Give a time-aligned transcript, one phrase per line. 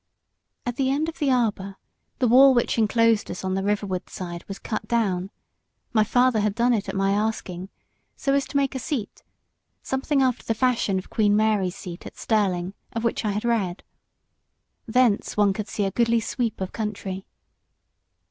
[0.65, 1.75] At the end of the arbour
[2.17, 5.29] the wall which enclosed us on the riverward side was cut down
[5.93, 7.69] my father had done it at my asking
[8.15, 9.21] so as to make a seat,
[9.83, 13.83] something after the fashion of Queen Mary's seat at Stirling, of which I had read.
[14.87, 17.27] Thence, one could see a goodly sweep of country.